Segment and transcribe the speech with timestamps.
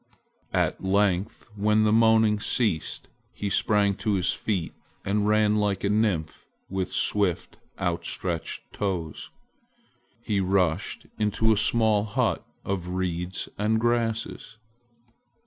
[0.55, 4.73] At length, when the moaning ceased, he sprang to his feet
[5.05, 9.29] and ran like a nymph with swift outstretched toes.
[10.19, 14.57] He rushed into a small hut of reeds and grasses.